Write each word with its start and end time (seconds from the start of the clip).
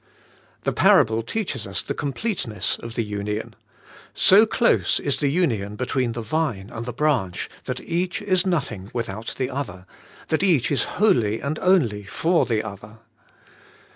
The 0.63 0.73
parable 0.73 1.21
teaches 1.21 1.67
us 1.67 1.83
the 1.83 1.93
completeness 1.93 2.75
of 2.79 2.95
the 2.95 3.03
union. 3.03 3.55
So 4.15 4.47
close 4.47 4.99
is 4.99 5.17
the 5.17 5.27
union 5.29 5.75
between 5.75 6.13
the 6.13 6.23
vine 6.23 6.71
and 6.73 6.87
the 6.87 6.91
branch, 6.91 7.47
that 7.65 7.79
each 7.79 8.19
is 8.19 8.43
nothing 8.43 8.89
without 8.95 9.35
the 9.37 9.51
other, 9.51 9.85
that 10.29 10.41
each 10.41 10.71
is 10.71 10.85
wholly 10.97 11.39
and 11.39 11.59
only 11.59 12.03
for 12.03 12.47
the 12.47 12.63
other. 12.63 12.97